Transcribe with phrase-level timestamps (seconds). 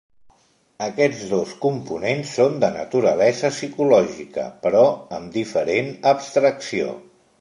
[0.85, 4.83] Aquests dos components són de naturalesa psicològica, però
[5.19, 6.97] amb diferent abstracció.